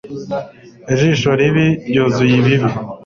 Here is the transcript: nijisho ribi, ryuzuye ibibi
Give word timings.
nijisho 0.85 1.29
ribi, 1.39 1.65
ryuzuye 1.89 2.33
ibibi 2.41 2.69